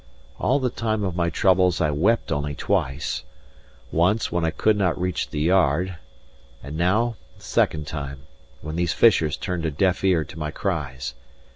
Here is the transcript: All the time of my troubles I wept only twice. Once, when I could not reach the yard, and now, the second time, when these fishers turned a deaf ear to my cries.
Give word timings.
All 0.39 0.57
the 0.57 0.71
time 0.71 1.03
of 1.03 1.15
my 1.15 1.29
troubles 1.29 1.79
I 1.79 1.91
wept 1.91 2.31
only 2.31 2.55
twice. 2.55 3.23
Once, 3.91 4.31
when 4.31 4.43
I 4.43 4.49
could 4.49 4.75
not 4.75 4.99
reach 4.99 5.29
the 5.29 5.39
yard, 5.41 5.97
and 6.63 6.75
now, 6.75 7.17
the 7.37 7.43
second 7.43 7.85
time, 7.85 8.21
when 8.61 8.77
these 8.77 8.93
fishers 8.93 9.37
turned 9.37 9.63
a 9.63 9.69
deaf 9.69 10.03
ear 10.03 10.23
to 10.23 10.39
my 10.39 10.49
cries. 10.49 11.13